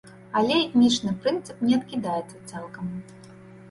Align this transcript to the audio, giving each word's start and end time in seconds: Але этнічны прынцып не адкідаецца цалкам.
Але 0.39 0.55
этнічны 0.61 1.13
прынцып 1.27 1.63
не 1.69 1.79
адкідаецца 1.79 2.37
цалкам. 2.51 2.95